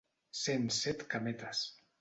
Ser 0.39 0.55
en 0.61 0.65
Set-cametes. 0.79 1.65